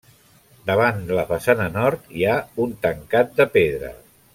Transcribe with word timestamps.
Davant 0.69 0.97
la 1.19 1.25
façana 1.33 1.69
nord 1.77 2.09
hi 2.21 2.25
ha 2.33 2.41
un 2.67 2.77
tancat 2.87 3.41
de 3.43 3.49
pedra. 3.61 3.97